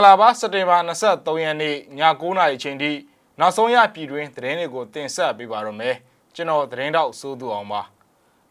[0.00, 1.76] ္ဂလာပါစက်တင်ဘာ23ရက်နေ့ည
[2.20, 2.92] 9:00နာရီချိန်ထိ
[3.40, 5.96] နောက်ဆုံးရပြည်တွင်းသတင်းတွေကိုတင်ဆက်ပေးပါရမယ်
[6.34, 7.80] ကျွန်တော်သတင်းတောက်စိုးသူအောင်ပါ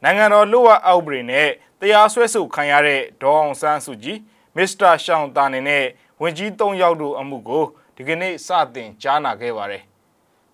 [0.04, 4.20] နိုင်ငံတော်လူဝအောက်ပြည်နဲ့တရားစွဲဆိုခံရတဲ့ဒေါအောင်ဆန်းစုကြည်
[4.55, 5.86] မစ္စတာရှောင်းတာနေနဲ့
[6.21, 9.84] ဝင်ကြီး၃ယောက်တို့အမှုကိုဒီကနေ့စတင်ကြားနာခဲ့ပါတယ်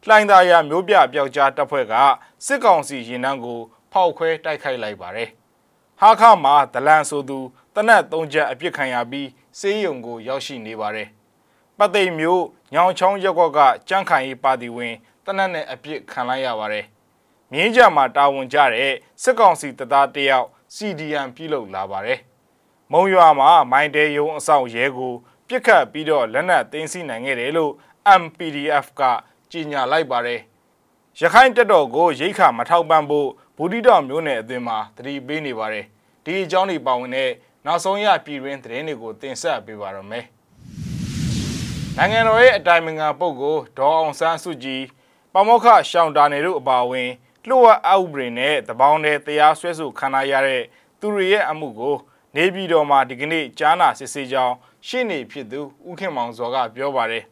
[0.07, 1.93] လှိုင်းသာယာမျိုးပြပျောက်ကြားတပ်ဖွဲ့က
[2.45, 3.59] စစ်ကောင်စီရင်နှန်းကို
[3.91, 5.29] ဖောက်ခွဲတိုက်ခိုက်လိုက်ပါတယ်
[5.99, 7.39] ဟာခမှာဒလန်ဆိုသူ
[7.75, 9.27] တနက်၃ချက်အပြစ်ခံရပြီး
[9.59, 11.07] စေးရုံကိုရောက်ရှိနေပါတယ်။
[11.77, 13.59] ပတ်သိမ်မျိုးညောင်ချောင်းရက်ကွက်က
[13.89, 16.85] ကြန့်ခိုင်ရေးပါတီဝင်တနက်နဲ့အပြစ်ခံလိုက်ရပါတယ်။
[17.51, 22.19] မြင်းကြမှာတာဝန်ကျတဲ့စစ်ကောင်စီတပ်သားတယောက် CDM ပြုလုပ်လာပါတယ်။
[22.91, 25.13] မုံရွာမှာမိုင်းတဲယုံအဆောင်ရဲကို
[25.47, 27.73] ပြစ်ခတ်ပြီးတော့လက်နက်သိမ်းဆည်းနိုင်ခဲ့တယ်လို့
[28.21, 29.01] MPDF က
[29.51, 30.39] ကြေညာလိုက်ပါတယ်။
[31.19, 35.85] ရခိုင်တပ်တော်ကိုရိတ်ခါမထောက်ပံ့ဖို့ဘူဒီတော်မျိုးနယ်အသွင်မှာတတိပေးနေပါတယ်။
[36.25, 37.31] ဒီအကြောင်းတွေပါဝင်တဲ့
[37.67, 40.25] နောက်ဆုံးရပြည်တွင်းသတင်းတွေကိုတင်ဆက်ပေးပါရမယ်။
[41.97, 44.83] နိုင်ငံတော်ရဲ့အတိုင်ပင်ခံပုဂ္ဂိုလ်ဒေါ်အောင်ဆန်းစုကြည်
[45.33, 47.09] ပမောက္ခရှောင်းတာနေတို့အပါအဝင်
[47.47, 50.63] လှုပ်ဝက်အောက်ပြည်နဲ့တပေါင်းတဲ့တရားစွဲဆိုခံရတဲ့
[50.99, 51.95] သူတွေရဲ့အမှုကို
[52.35, 54.55] နေပြည်တော်မှာဒီကနေ့ကြားနာစစ်ဆေးကြောင်း
[54.87, 57.23] ရှင်းနေဖြစ်သူဦးခင်မောင်စောကပြောပါတယ်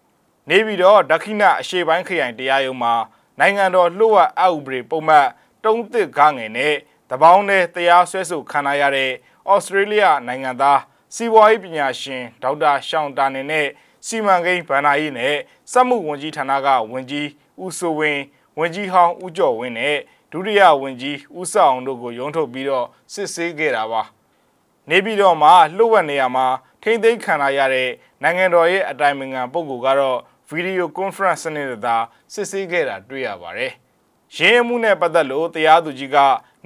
[0.48, 2.94] ။နေပြည်တော်ဒခိနအရှေ့ပိုင်းခရိုင်တရားရုံးမှာ
[3.38, 5.28] နိုင်ငံတော်လှုပ်ဝက်အောက်ပြည်ပုံမှန်
[5.64, 6.74] တုံးတစ်ကားငယ်နဲ့
[7.10, 9.12] တပေါင်းတဲ့တရားစွဲဆိုခံရတဲ့
[9.50, 10.80] ဩစတြေးလျနိုင်ငံသား
[11.14, 13.66] စီးပွားရေးပညာရှင်ဒေါက်တာရှောင်းတာနေနဲ့
[14.06, 15.34] စီမံကိန်းဗန္နာရေးနဲ့
[15.72, 17.28] စက်မှုဝန်ကြီးဌာနကဝန်ကြီး
[17.62, 18.22] ဦးစိုးဝင်း
[18.58, 19.96] ဝန်ကြီးဟောင်းဦးကျော်ဝင်းနဲ့
[20.32, 24.02] ဒုတိယဝန်ကြီးဦးစောအောင်တို့ကိုရုံးထုတ်ပြီးတော့စစ်ဆေးခဲ့တာပါ
[24.90, 26.46] နေပြည်တော်မှာလှုပ်ဝက်နေရမှာ
[26.82, 27.90] ထိမ့်သိမ်းခံရတဲ့
[28.22, 31.96] နိုင်ငံတော်ရဲ့အတိုင်ပင်ခံပုဂ္ဂိုလ်ကတော့ဗီဒီယိုကွန်ဖရင့်စနစ်သာ
[32.32, 33.72] စစ်ဆေးခဲ့တာတွေ့ရပါတယ်
[34.36, 36.16] ရင်းမှုနဲ့ပတ်သက်လို့တရားသူကြီးက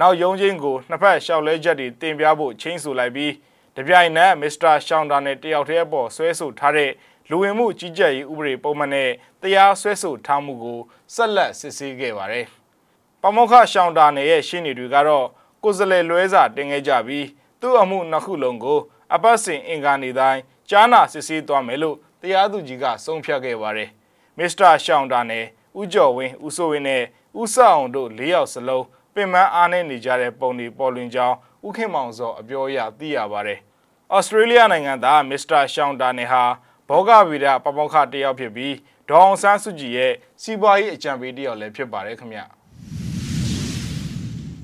[0.00, 3.32] နောက်ရုံးချင်းကိုနှစ်ဖက်လျှောက်လဲချက်တွေတင်ပြဖို့ချင်းဆိုလိုက်ပြီး
[3.76, 6.90] တပြိုင်နက်မစ္စတာရှောင်းတာနဲ့တယောက်တည်းအပေါ်ဆွဲဆိုထားတဲ့
[7.30, 9.10] လူဝင်မှုကြီးကြပ်ရေးဥပဒေပုံမှန်နဲ့
[9.42, 10.80] တရားဆွဲဆိုထားမှုကို
[11.14, 12.46] ဆက်လက်စစ်ဆေးခဲ့ပါတယ်။
[13.22, 15.26] ပမောက္ခရှောင်းတာနဲ့ရဲ့ရှင်းနေတွေကတော့
[15.62, 17.26] ကိုယ်စလဲလွဲစာတင်ခဲ့ကြပြီး
[17.60, 18.80] သူ့အမှုနှစ်ခုလုံးကို
[19.14, 20.40] အပတ်စဉ်အင်ကာနေတိုင်း
[20.70, 23.90] ကြားနာစစ်ဆေးသွားမယ်လို့တရားသူကြီးကဆုံးဖြတ်ခဲ့ပါတယ်။
[24.38, 25.44] မစ္စတာရှောင်းတာနဲ့
[25.80, 27.02] ဦးကျော်ဝင်းဦးစိုးဝင်းနဲ့
[27.40, 33.58] ဦးဆောင်းတို့၄ယောက်စလုံးပင်မအားနဲ့နေကြတဲ့ပုံတွေပေါ်လွင်ကြောင်းဥခင်မောင်စောအပြောအရသိရပါတယ်။
[34.14, 36.44] ဩစတြေးလျနိုင်ငံသားမစ္စတာရှောင်းတာနယ်ဟာ
[36.88, 38.74] ဘောဂဗီဒပပောက္ခတယောက်ဖြစ်ပြီး
[39.08, 42.40] ဒေါအောင်ဆန်းစုကြည်ရဲ့စီးပွားရေးအကြံပေးတယောက်လည်းဖြစ်ပါတယ်ခင်ဗျ။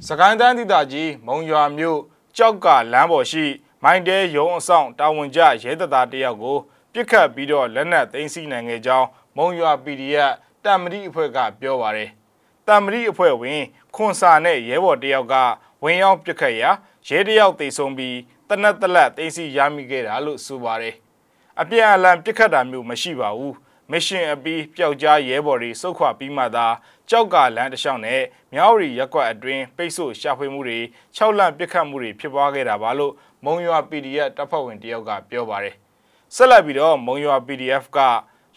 [0.06, 2.00] စကိုင်းတိုင်းဒေသကြီးမုံရွာမြို့
[2.36, 3.44] ကြောက်ကလမ်းပေါ်ရှိ
[3.82, 6.58] မိုင်းတဲရုံအဆောင်တာဝန်ကျရဲတပ်သားတယောက်ကို
[6.92, 10.32] ပြစ်ခတ်ပြီးတော့လက်နက်သိမ်းဆည်းနိုင်ခဲ့ကြောင်းမုံရွာ PDF
[10.64, 12.10] တမ်မတိအဖွဲ့ကပြောပါတယ်။
[12.66, 13.62] တမ်မရီအဖွဲ့ဝင်
[13.94, 15.34] ခွန်စာနဲ့ရဲဘော်တယောက်က
[15.82, 16.70] ဝင်ရောက်ပစ်ခတ်ရာ
[17.08, 18.18] ရဲတယောက်တေဆုံးပြီး
[18.48, 20.94] တနက်တလက်သိမ်းဆီရမိခဲ့တာလို့ဆိုပါတယ်။
[21.60, 23.54] အပြန်အလှန်ပစ်ခတ်တာမျိုးမရှိပါဘူး။
[23.92, 26.66] မရှင်အပီးပျောက်ကြားရဲဘော်တွေစုခွပြီးမှသာ
[27.10, 30.78] ကြောက်ကလမ်းတစ်လျှောက်နဲ့မြောက်ရီရက်ကွက်အတွင်းပိတ်ဆို့ရှာဖွေမှုတွေ
[31.16, 33.12] ၆လန့်ပစ်ခတ်မှုတွေဖြစ်ပွားခဲ့တာပါလို့
[33.44, 35.74] မုံရွာ PDF တပ်ဖွဲ့ဝင်တယောက်ကပြောပါတယ်။
[36.36, 37.98] ဆက်လက်ပြီးတော့မုံရွာ PDF က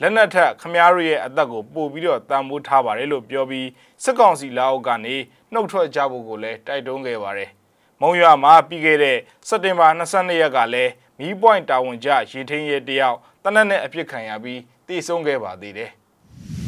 [0.01, 3.67] လက်နက်ထက်ခမားရရဲ့အသက်ကိုပို့ပြီးတော့တန်ဖိုးထားပါတယ်လို့ပြောပြီး
[4.03, 5.15] စစ်ကောင်စီလက်အောက်ကနေ
[5.53, 7.49] နှုတ်ထွက်ကြဖို့ကိုလည်းတိုက်တွန်းခဲ့ပါတယ်။
[8.01, 9.17] မုံရွာမှာပြီးခဲ့တဲ့
[9.47, 15.91] စက်တင်ဘာ22ရက်ကလည်းမီးပွိုင်တာဝန်ကျရေထင်းရဲတယောက်တနက်နဲ့အပြစ်ခံရပြီးတည်ဆုံးခဲ့ပါသေးတယ်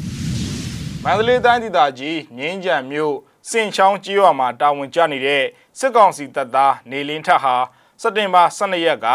[1.03, 3.15] ။မန္တလေးတိုင်းဒေသကြီးငင်းကြံမြို့
[3.49, 5.43] စင်ချောင်းကြီးရွာမှာတာဝန်ကျနေတဲ့
[5.79, 7.55] စစ်ကောင်စီတပ်သားနေလင်းထက်ဟာ
[8.01, 9.09] စက်တင်ဘာ12ရက်က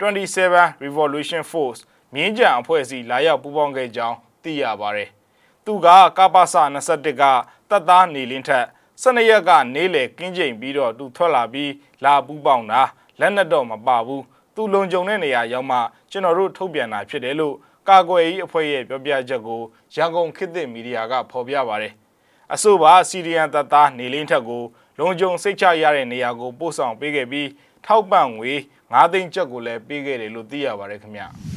[0.00, 1.80] 27 Revolution Force
[2.14, 5.08] မြင်းကြံအဖွဲ့အစည်းလာရောက်ပူးပေါင်းခဲ့ကြောင်းသိရပါတယ်။
[5.64, 5.86] သူက
[6.16, 7.22] ကပ္ပစ21က
[7.70, 8.66] တပ်သားနေလင်းထက်
[9.02, 11.72] 12ရက်ကနေလေကင်းကျိန်ပြီးတော့သူထွက်လာပြီး
[12.04, 12.82] လာပူးပေါင်းတာ
[13.20, 14.22] လက်နက်တော့မပါဘူး။
[14.54, 15.78] သူလုံခြုံတဲ့နေရာရောက်မှ
[16.10, 17.54] ကျွန်တော်တို့ထုတ်ပြန်တာဖြစ်တယ်လို့
[17.88, 19.60] ကာကွယ်ရေးအဖွဲ့ရဲ့ပြောပြချက်ကို
[19.94, 21.92] ရန်ကုန်ခေတ်သစ်မီဒီယာကဖော်ပြပါတယ်။
[22.54, 24.62] အဆိုပါစီရီယန်တပ်သားနေလင်းထက်ကို
[24.98, 27.48] လုံခြုံစိတ်ချရတဲ့နေရာကိုပို့ဆောင်ပေးခဲ့ပြီး
[27.86, 28.52] ထောက်ပံ့ငွေ
[28.84, 31.28] 9သိန်းကျပ်ကိုလည်းပေးခဲ့တယ်လို့သိရပါတယ်ခင်ဗျာ။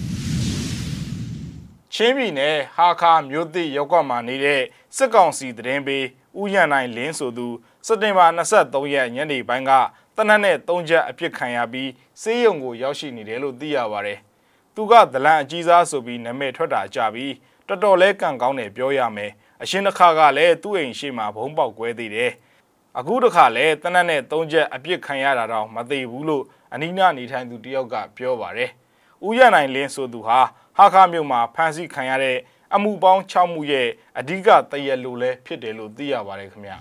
[1.94, 4.62] ချင်းပြည်နယ်ဟာခါမြို့သစ်ရောက်ကွက်မှာနေတဲ့
[4.96, 6.06] စစ်ကောင်စီတရင်ပေး
[6.40, 7.48] ဥယျာဉ်နိုင်လင်းဆိုသူ
[7.86, 9.72] စက်တင်ဘာ23ရက်ညနေပိုင်းက
[10.16, 11.90] တနက်နဲ့3ချက်အပြစ်ခံရပြီး
[12.22, 14.20] စေးရုံကိုရောက်ရှိနေတယ်လို့သိရပါတယ်။
[14.76, 17.34] သူကဒလန်အကြီးစားဆိုပြီးနာမည်ထွက်တာကြပြီး
[17.68, 19.32] တော်တော်လဲကန့်ကောင်းတယ်ပြောရမယ်။
[19.62, 22.32] အရှင်တစ်ခါကလည်းသူ့အိမ်ရှိမှာဘုံပေါက်ကွဲသေးတယ်။
[23.00, 26.44] အခုတစ်ခါလည်းတနက်နဲ့3ချက်အပြစ်ခံရတာတော့မသိဘူးလို့
[26.74, 28.72] အနီးနားနေထိုင်သူတယောက်ကပြောပါတယ်။
[29.28, 30.40] ဥယျာဉ်နိုင်လင်းဆိုသူဟာ
[30.82, 32.38] ဟာခါမြို့မှာဖမ်းဆီးခံရတဲ့
[32.76, 33.88] အမှုပေါင်း6မှုရဲ့
[34.20, 36.72] အဓိကတရက်လိုလဲဖြစ်တယ်လို့သိရပါတယ်ခင်ဗျ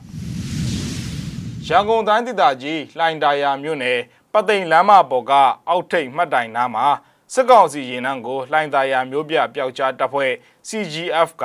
[1.67, 3.99] ရန်ကုန်တိုင်းဒေသကြီးလှိုင်တာယာမြို့နယ်
[4.33, 5.33] ပသိမ်လမ်းမပေါ်က
[5.69, 6.87] အောက်ထိပ်မှတ်တိုင်နားမှာ
[7.35, 10.33] စစ်ကောင်စီရင်နှန်းကိုလှိုင်သာယာမျိုးပြပျောက်ကြားတပ်ဖွဲ့
[10.69, 11.45] CGF က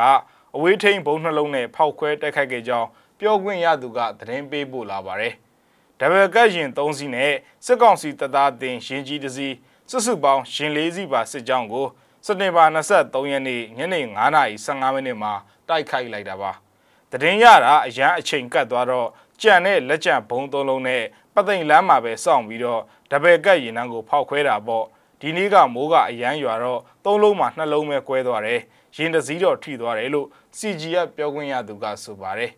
[0.55, 2.87] အဝေးထိန်ဘုံနှလုံးနဲ့ဖောက်ခွဲတိုက်ခိုက်ခဲ့ကြောင်း
[3.19, 5.33] ပြောခွင့်ရသူကသတင်းပေးပို့လာပါတယ်။
[5.99, 7.33] ဒဘယ်ကတ်ရင်3စီးနဲ့
[7.65, 9.55] စစ်ကောင်စီတပ်သားတင်ရင်ကြီးတစ်စီး
[9.89, 11.87] စုစုပေါင်းရင်၄စီးပါစစ်ကြောင်းကို
[12.25, 13.99] စက်တင်ဘာ23ရက်နေ့ညနေ
[14.47, 15.33] 9:15မိနစ်မှာ
[15.69, 16.51] တိုက်ခိုက်လိုက်တာပါ။
[17.11, 19.07] တရင်ရတာအရန်အချိန်ကတ်သွားတော့
[19.41, 21.03] ကြံတဲ့လက်ကျန်ဘုံသုံးလုံးနဲ့
[21.33, 22.81] ပသိမ်လမ်းမှာပဲစောင့်ပြီးတော့
[23.11, 24.85] ဒဘယ်ကတ်ရင်နှန်းကိုဖောက်ခွဲတာပေါ့
[25.21, 28.61] ဒီနေ့ကမိုးကအရန်ရွာတော့သုံးလုံးမှာနှလုံးပဲကွဲသွားတယ်
[28.95, 30.27] ရင်တစည်းတော့ထိသွားတယ်လို့
[30.57, 32.51] CGF ပြောခွင့်ရသူကဆိုပါတယ်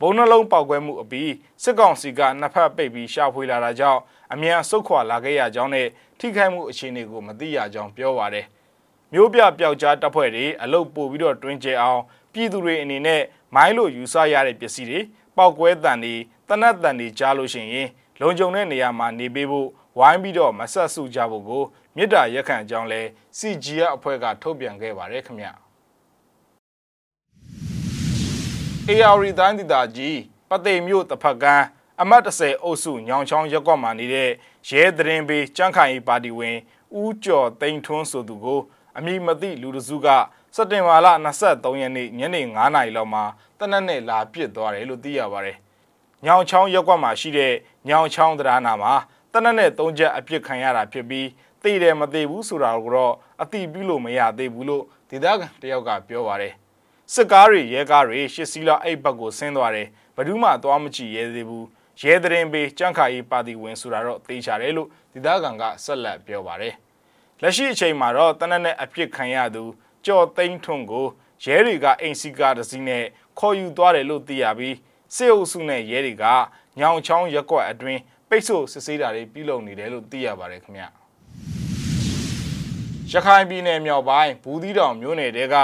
[0.00, 1.32] ဘုံနှလုံးပေါက်ကွဲမှုအပြီး
[1.62, 4.00] စစ်ကောင်စီကနှစ်ဖက်ပိတ်ပြီးရှာဖွေလာတာကြောင့်
[4.32, 5.86] အမြန်ဆုတ်ခွာလာခဲ့ရကြောင်းနဲ့
[6.18, 8.46] ထိခိုက်မှုအခြေအနေကိုမသိရကြောင်းပြောပါတယ်
[9.14, 12.00] မျိုးပြပျောက်ကြားတပ်ဖွဲ့တွေအလုတ်ပို့ပြီးတော့တွင်ကျဲအောင်
[12.32, 13.22] ပြည်သူတွေအနေနဲ့
[13.54, 15.00] မိုင်းလို့ယူဆရတဲ့ပစ္စည်းတွေ
[15.36, 16.14] ပောက်ကွဲတန်တွေ
[16.48, 17.88] တနတ်တန်တွေကြားလို့ရှိရင်
[18.20, 19.68] လုံခြုံတဲ့နေရာမှာနေပေးဖို့
[19.98, 21.62] ဝိုင်းပြီးတော့မဆက်စုကြဖို့ကို
[21.96, 23.00] မြစ်တာရက်ခံအကြောင်းလဲ
[23.38, 25.52] CGF အဖွဲ့ကထုတ်ပြန်ခဲ့ပါတယ်ခင်ဗျာ
[28.88, 30.18] AR တိုင်းဒေသကြီး
[30.50, 31.64] ပသိမ်မြို့တစ်ဖက်ကန်း
[32.00, 34.30] အမတ်30အုပ်စုညောင်ချောင်းရက်ကွက်မှာနေတဲ့
[34.68, 36.56] ရဲသတင်းပေးကြန့်ခိုင်ရေးပါတီဝင်
[37.00, 38.60] ဦးကျော်သိန်းထွန်းဆိုသူကို
[38.98, 40.08] အမိမသိလူတစုက
[40.54, 41.08] စက်တင်ဘာလ
[41.42, 43.24] 23ရက်နေ့ညနေ9:00နာရီလောက်မှာ
[43.58, 45.56] တနက်နဲ့လာပစ်သွားတယ်လို့သိရပါတယ်။
[46.24, 47.52] ညောင်ချောင်းရက်ကွက်မှာရှိတဲ့
[47.88, 48.94] ညောင်ချောင်းတရားနာမှာ
[49.32, 51.28] တနက်နဲ့၃ချက်အပြစ်ခံရတာဖြစ်ပြီး
[51.62, 56.54] သိတယ်မသိဘူးဆိုတာကိုတော့အတိပြုလို့မရသေးဘူးလို့ဒေသခံတယောက်ကပြောပါတယ်
[57.14, 61.66] စစ်ကားတွေရဲကားတွေရှစ်စီးလောက်အိတ်ဘက်ကိုဆင်းသွားတယ်ဘယ်သူမှသွားမကြည့်ရဲသေးဘူး
[62.00, 66.74] ရဲတရင်ပေးကြန့်ခါရေးပါတီဝင်ဆိုတာတော့သိချတယ်လို့ဒေသခံကဆက်လက်ပြောပါတယ်
[67.42, 69.64] လက်ရှိအချိန်မှာတော့တနက်နဲ့အပြစ်ခံရသူ
[70.06, 71.06] ကြော်သိန်းထွန်းကို
[71.44, 73.04] ရဲတွေကအိမ်စီကားတစ်စီးနဲ့
[73.38, 74.76] ခေါ်ယူသွားတယ်လို့သိရပြီး
[75.16, 76.24] စစ်အုပ်စုနဲ့ရဲတွေက
[76.78, 80.84] ညောင်ချောင်းရက်ကွက်အတွင်းပိတ်ဆို့စစ်ဆေးတာတွေပြုလုပ်နေတယ်လို့သိရပါတယ်ခင်ဗျ
[83.10, 85.56] ရခိုင်ပြည်နယ်မြောက်ပိုင်းဘူးသီးတောင်မြို့နယ်တဲက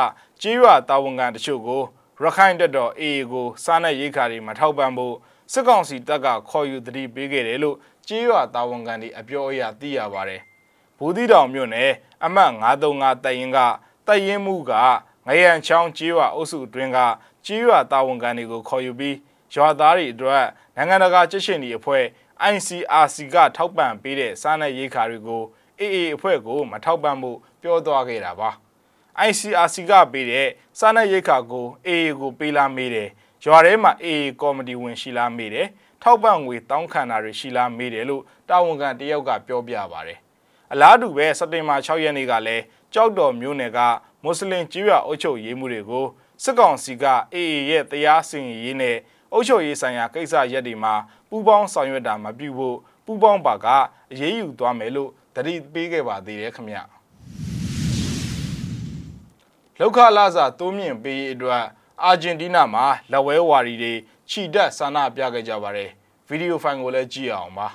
[0.42, 1.82] ကြေးရွာတာဝန်ခံတချို့ကို
[2.22, 5.14] ရခိုင်တပ်တော် AA ကိုစားနပ်ရိက္ခာတွေမထောက်ပံ့ဖို့
[5.52, 7.76] စစ်ကောင်စီတပ်ကခေါ်ယူတတိပေးခဲ့တယ်လို့
[8.08, 10.40] ကြေးရွာတာဝန်ခံတွေအပြောအရသိရပါတယ်။
[10.98, 11.90] ဘူးသီးတောင်မြို့နယ်
[12.24, 13.58] အမှတ်935တပ်ရင်းက
[14.06, 14.72] တပ်ရင်းမှုက
[15.26, 16.98] ငရံချောင်းကြေးရွာအုပ်စုအတွင်းက
[17.46, 19.16] ကြေးရွာတာဝန်ခံတွေကိုခေါ်ယူပြီး
[19.54, 20.44] ရွာသားတွေအတွက်
[20.76, 22.04] နိုင်ငံတကာကြက်ရှင်ဒီအဖွဲ့
[22.52, 25.42] ICRC ကထောက်ပံ့ပေးတဲ့စားနပ်ရိက္ခာတွေကို
[25.80, 28.50] AA အဖွဲ့ကိုမထောက်ပံ့ဖို့ပြောသွားခဲ့တာပါ
[29.28, 30.48] ICRC ကပေးတဲ့
[30.78, 33.08] စားနပ်ရိက္ခာကို AA ကိုပေးလာမေးတယ်
[33.44, 35.68] ရွာထဲမှာ AA ကော်မတီဝင်ရှိလားမေးတယ်
[36.02, 40.18] ထောက်ပံ့ငွေတောင်းခံတာတွေရှိလားမေးတယ်လို့တာဝန်ခံတယောက်ကပြောပြပါတယ်
[40.72, 42.62] အလားတူပဲစက်တင်ဘာ6ရက်နေ့ကလည်း
[42.94, 43.78] ကြောက်တော်မျိုးနယ်က
[44.22, 46.06] မွတ်စလင်ကြီးရွာအုပ်ချုပ်ရေးမှုတွေကို
[46.42, 47.04] စစ်ကောင်စီက
[47.34, 48.96] AA ရဲ့တရားစီရင်ရေးနဲ့
[49.32, 50.94] အုပ်ချုပ်ရေးဆိုင်ရာကိစ္စရပ်တွေမှာ
[51.28, 53.66] ပူးပေါင်းဆောင်ရွက်တာမပြုဖို့ပူးပေါင်းပါက
[54.12, 56.78] အရေးယူသွားမယ်လို့တတိပေးခဲ့ပါသေးတယ်ခင်ဗျ
[59.78, 61.64] လောက်ခလာစာတိုးမြင့်ပေးရေးအတွက်
[62.04, 63.92] အာဂျင်တီးနားမှာလက်ဝဲဝါရီတွေ
[64.30, 65.90] ခြိတက်ဆန္ဒပြခဲ့ကြပါတယ်
[66.28, 67.68] ဗီဒီယိုဖိုင်ကိုလည်းကြည့်အောင်ပါ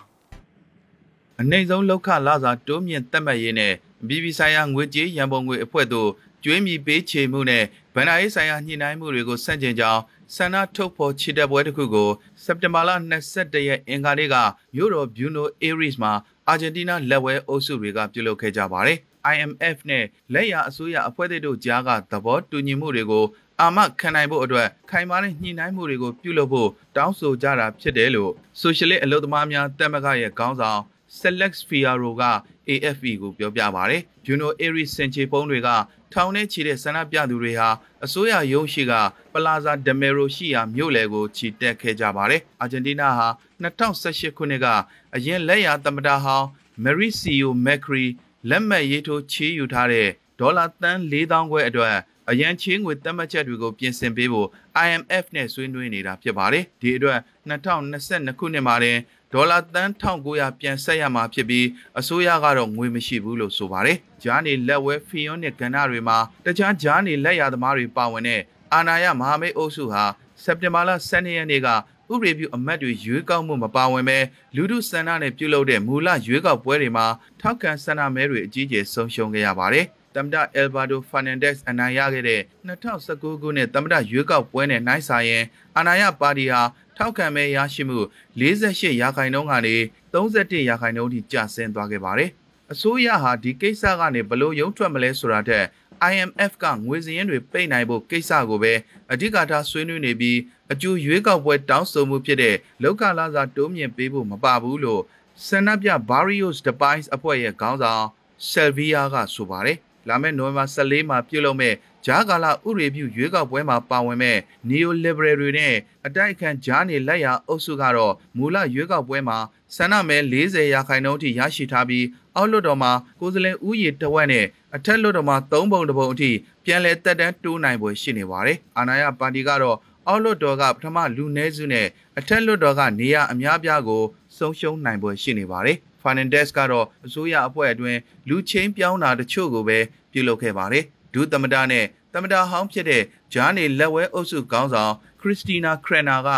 [1.42, 3.74] အနိုင်ဆုံးလောက်ခလာစာတိုးမြင့်တက်မှတ်ရေးနဲ့
[4.08, 6.10] ပြည်ပဆိုင်ရာငွေကြေးရန်ပုံငွေအဖွဲ့တို့
[6.44, 7.64] ကျွေးမြီပေးချေမှုနဲ့
[7.96, 10.02] ဗန္ဒာရေးဆိုင်ရာညှိနှိုင်းမှုတွေကိုဆန့်ကျင်ကြောင်း
[10.36, 12.10] ဆန္ဒထုတ်ဖော်ချစ်တဲ့ပွဲတစ်ခုကို
[12.44, 12.90] စက်တင်ဘာလ
[13.30, 14.36] 22ရက်အင်္ဂါနေ့က
[14.76, 16.14] မြို့တော်ဘျူနိုအေရီစ်မှာ
[16.48, 19.00] အာဂျင်တီးနားလက်ဝဲအုပ်စုတွေကပြုလုပ်ခဲ့ကြပါတယ်။
[19.34, 23.26] IMF နဲ့လက်ရအစိုးရအဖွဲ့တို့ကြားကသဘောတူညီမှုတွေကို
[23.62, 30.82] အာမခံနိုင်ဖို့အတွက်ခိုင်မာတဲ့ညှိနှိုင်းမှုတွေကိုပြုလုပ်ဖို့တောင်းဆိုကြတာဖြစ်တယ်လို့ဆိုရှယ်လစ်အလုပ်သမားများတက်မကရဲ့ခေါင်းဆောင်
[31.20, 32.24] Select Fiaro က
[32.70, 35.70] AFP ကိုပြောပြပါဗျ။ Juno Aries စင်ချေပုံးတွေက
[36.14, 37.70] ထောင်ထဲချီတဲ့ဆန္ဒပြသူတွေဟာ
[38.06, 38.94] အစိုးရရုံးရှိက
[39.34, 43.28] ပလာဇာဒမေရိုရှိရာမြို့လယ်ကိုချီတက်ခဲ့ကြပါတယ်။အာဂျင်တီးနားဟာ
[43.64, 44.68] 2018ခုနှစ်က
[45.16, 46.48] အရင်လက်ရသမ္မတဟောင်း
[46.84, 48.06] မရီစီယိုမက်ခရီ
[48.50, 51.96] လက်မှတ်ရေးထိုးချေးယူထားတဲ့ဒေါ်လာတန်း4000ခွဲအတွက်
[52.30, 54.48] အရန်ချင်းငွေသတ်မှတ်ချက်တွေကိုပြင်ဆင်ပေးဖို့
[54.86, 58.98] IMF နဲ့ဆွေးနွေးနေတာဖြစ်ပါတယ်။ဒီအတွက်2022ခုနှစ်မှာတင်
[59.34, 61.68] ဒေါ်လာတန်း1900ပြန်ဆက်ရမှာဖြစ်ပြီး
[62.00, 68.42] အစိုးရကတော့ငွေမရှိဘူးလို့ဆိုပါတယ်။ဂျားနေလက်ဝဲဖီယွန်နဲ့ကဏ္ဍတွေမှာတခြားဂျားနေလက်ရသမားတွေပါဝင်တဲ့
[68.74, 70.04] အာနာယမဟာမိတ်အုပ်စုဟာ
[70.44, 71.70] စက်တင်ဘာလ12ရက်နေ့က
[72.14, 74.18] ဥပဒေပြုအမတ်တွေရွေးကောက်မှုမပါဝင်ပဲ
[74.56, 77.06] လူထုစန္ဒနဲ့ပြုလုပ်တဲ့မူလရွေးကောက်ပွဲတွေမှာ
[77.40, 79.86] ထောက်ခံဆန္ဒမဲတွေအကြီးကျယ်ဆုံးရှုံးခဲ့ရပါတယ်။
[80.16, 85.44] သမ္မတအယ်ဗာဒိုဖာနန်ဒက်စ်အနိုင်ရခဲ့တဲ့2019ခုနှစ်သမ္မတရွေးကောက်ပွဲနဲ့နှိုင်းစာရင်
[85.78, 86.62] အာနာယပါတီဟာ
[86.98, 88.00] ထောက်ခံမဲရရှိမှု
[88.40, 89.76] 48ရာခိုင်နှုန်းကနေ
[90.14, 92.30] 31ရာခိုင်နှုန်းထိကျဆင်းသွားခဲ့ပါတယ်။
[92.72, 95.66] အစိုးရဟာဒီကိစ္စကနေဘလို့ရုံထွက်မလဲဆိုတာထက်
[96.12, 98.74] IMF ကငွေစည်းရင်းတွေပိတ်နိုင်ဖို့ကိစ္စကိုပဲ
[99.12, 100.40] အဓိကထားဆွေးနွေးနေပြီး
[100.72, 105.02] အကျိုးရွေးကောက်ပွဲတောင်းဆိုမှုဖြစ်တဲ့လောက်ကလာစာတိုးမြင့်ပေးဖို့မပါဘူးလို့
[105.48, 108.06] ဆန္ဒပြ Barrios de Pais အဖွဲ့ရဲ့ခေါင်းဆောင်
[108.50, 111.74] ဆယ်ဗီယာကဆိုပါတယ် လာမယ့်နိုဝင်ဘာ14မှာပြုလုပ်မဲ့
[112.06, 114.38] ဂျာကာလာဥရေပြုရွေးကောက်ပွဲမှာပါဝင်မဲ့
[114.70, 115.74] Neo Liberal တွေနဲ့
[116.06, 119.38] အတိုက်အခံဂျာနေလက်ရအုပ်စုကတော့မူလရွေးကောက်ပွဲမှာ
[119.76, 122.06] ဆန္ဒမဲ40ရာခိုင်နှုန်းအထိရရှိထားပြီး
[122.36, 124.46] အောက်လွှတ်တော်မှာကိုယ်စားလှယ်ဦးရေတဝက်နဲ့
[124.76, 126.32] အထက်လွှတ်တော်မှာ3ပုံတစ်ပုံအထိ
[126.66, 131.88] ပြန်လည်တက်တန်းတိုးနိုင်ပွဲရှိနေပါတယ်။အာဏာရပါတီကတော့အောက်လွှတ်တော်ကပထမလူနည်းစုနဲ့
[132.20, 134.04] အထက်လွှတ်တော်ကနေရာအများပြားကို
[134.38, 139.80] ဆုံးရှုံးနိုင်ပွဲရှိနေပါတယ်။ Fernandez ကတော့အစိုးရအဖွဲ့အတွင်းလူချင်းပြောင်းတာတချို့ကိုပဲ
[140.12, 140.84] ပြုလုပ်ခဲ့ပါတယ်။
[141.14, 146.30] ဒုသမ္မတနဲ့သမ္မတဟောင်းဖြစ်တဲ့ဂျာနေလက်ဝဲအုပ်စုခေါင်းဆောင်ခရစ်စတီနာခရနာက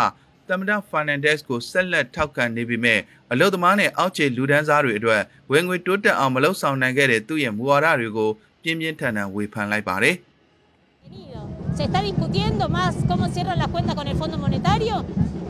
[0.48, 3.00] သမ္မတဖာနန်ဒက်စ်ကိုဆက်လက်ထောက်ခံနေပေမဲ့
[3.32, 8.30] အလုသမားနဲ့အောက်ခြေလူဒန်းစားတွေအတွက်ဝင်ငွေတိုးတက်အောင်မလုပ်ဆောင်နိုင်ခဲ့တဲ့သူ့ရဲ့မူဝါဒတွေကို
[8.62, 10.16] ပြင်းပြင်းထန်ထန်ဝေဖန်လိုက်ပါတယ်
[11.76, 14.94] Se está discutiendo más cómo cierran las cuentas con el Fondo Monetario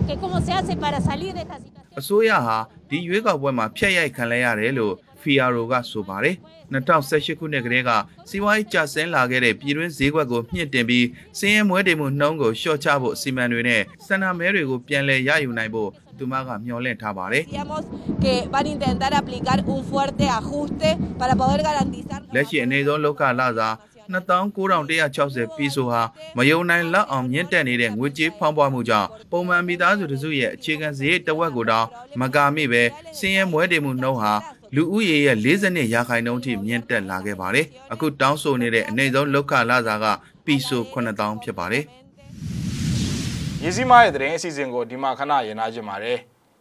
[0.08, 1.84] que cómo se hace para salir de esta situación.
[2.00, 2.58] အစိုးရဟာ
[2.90, 6.36] ဒီရွေးကောက်ပွဲမှာဖျက်ရိုက်ခံလဲရတယ်လို့ဖီယာရိုကဆိုပါတယ်
[6.72, 7.90] 2018ခုနှစ်ကတည်းက
[8.28, 11.06] စီးပွားရေးကျဆင်းလာခဲ့တဲ့ပြည်တွင်းဈေးကွက်ကိုမြင့်တင်ပြီး
[11.38, 17.84] စင်းရဲမွဲတေမှုနှုန်းကိုလျှော့ချဖို့အစီအမံတွေနဲ့စန္ဒမဲတွေကိုပြန်လည်ရယူနိုင်ဖို့သူမကမျှော်လင့်ထားပါတယ် Decíamos
[18.22, 20.88] que van a intentar aplicar un fuerte ajuste
[21.20, 23.74] para poder garantizar လက်ရှိအနေဆုံးလောက်ခလာစား
[24.12, 26.02] 2960ပြည်ဆိုဟာ
[26.36, 31.86] မယုံနိုင်လောက်အောင်မြင့်တက်နေတဲ့ငွေကြေးဖောင်းပွားမှုကြောင့်ပုံမှန်မိသားစုတစုရဲ့အခြေခံစရိတ်တစ်ဝက်ကိုတောင်
[32.20, 32.82] မကာမိပဲ
[33.18, 34.32] စင်းရဲမွဲတေမှုနှုန်းဟာ
[34.74, 40.06] လူဦးရေရဲ့42ရာခိုင်နှုန်းထိမြင့်တက်လာခဲ့ပါတယ်။အခုတောင်းဆိုနေတဲ့အနေဆုံးလောက်ခလာစားက
[40.44, 41.84] ပြည်ဆို9000ဖြစ်ပါတယ်။
[43.62, 46.18] ရည်စည်းမရဲ့သတင်းအစီအစဉ်ကိုဒီမှာခဏရနာကြပါတယ်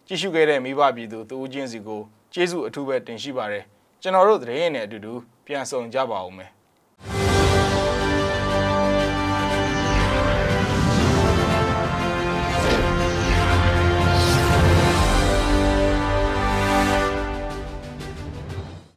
[0.08, 2.02] ကြည့်ရှုခဲ့တဲ့မိဘပြည်သူတူဦးချင်းစီကို
[2.34, 3.64] ကျေးဇူးအထူးပဲတင်ရှိပါတယ်
[4.02, 5.14] ကျွန်တော်တို့သတင်းနဲ့အတူတူ
[5.46, 6.50] ပြန်ဆောင်ကြပါဦးမယ်